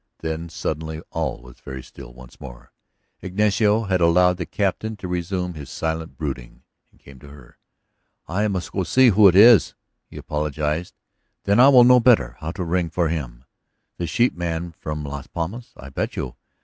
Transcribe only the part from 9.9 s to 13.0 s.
he apologized. "Then I will know better how to ring